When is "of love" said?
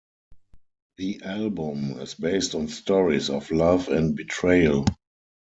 3.29-3.87